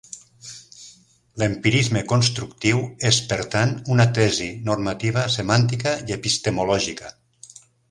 L'empirisme 1.41 2.01
constructiu 2.13 2.81
és, 3.11 3.19
per 3.33 3.39
tant, 3.57 3.75
una 3.97 4.09
tesi 4.21 4.49
normativa, 4.71 5.29
semàntica 5.37 5.95
i 6.09 6.19
epistemològica. 6.19 7.17